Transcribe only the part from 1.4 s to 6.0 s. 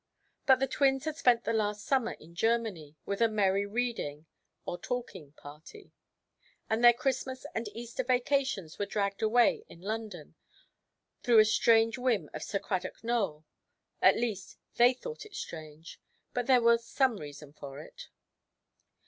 the last summer in Germany, with a merry reading (or talking) party;